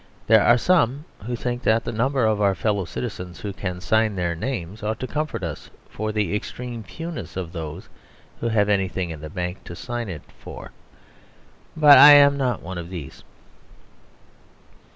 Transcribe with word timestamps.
There 0.25 0.41
are 0.41 0.57
some 0.57 1.05
who 1.27 1.35
think 1.35 1.61
that 1.61 1.83
the 1.83 1.91
number 1.91 2.25
of 2.25 2.41
our 2.41 2.55
fellow 2.55 2.85
citizens 2.85 3.41
who 3.41 3.53
can 3.53 3.79
sign 3.79 4.15
their 4.15 4.33
names 4.33 4.81
ought 4.81 4.99
to 5.01 5.05
comfort 5.05 5.43
us 5.43 5.69
for 5.91 6.11
the 6.11 6.35
extreme 6.35 6.81
fewness 6.81 7.37
of 7.37 7.51
those 7.53 7.87
who 8.39 8.47
have 8.47 8.67
anything 8.67 9.11
in 9.11 9.21
the 9.21 9.29
bank 9.29 9.63
to 9.65 9.75
sign 9.75 10.09
it 10.09 10.23
for, 10.39 10.71
but 11.77 11.99
I 11.99 12.13
am 12.13 12.35
not 12.35 12.63
one 12.63 12.79
of 12.79 12.89
these. 12.89 13.23